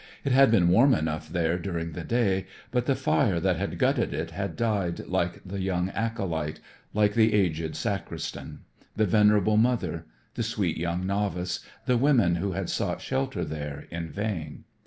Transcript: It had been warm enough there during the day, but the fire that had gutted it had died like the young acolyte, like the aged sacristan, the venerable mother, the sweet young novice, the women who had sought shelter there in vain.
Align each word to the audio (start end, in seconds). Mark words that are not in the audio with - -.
It 0.23 0.31
had 0.31 0.49
been 0.49 0.69
warm 0.69 0.95
enough 0.95 1.29
there 1.29 1.59
during 1.59 1.91
the 1.91 2.03
day, 2.03 2.47
but 2.71 2.87
the 2.87 2.95
fire 2.95 3.39
that 3.39 3.57
had 3.57 3.77
gutted 3.77 4.15
it 4.15 4.31
had 4.31 4.55
died 4.55 5.05
like 5.05 5.43
the 5.45 5.61
young 5.61 5.91
acolyte, 5.91 6.59
like 6.91 7.13
the 7.13 7.35
aged 7.35 7.75
sacristan, 7.75 8.61
the 8.95 9.05
venerable 9.05 9.57
mother, 9.57 10.07
the 10.33 10.41
sweet 10.41 10.77
young 10.77 11.05
novice, 11.05 11.59
the 11.85 11.97
women 11.99 12.37
who 12.37 12.53
had 12.53 12.67
sought 12.67 12.99
shelter 12.99 13.45
there 13.45 13.85
in 13.91 14.09
vain. 14.09 14.63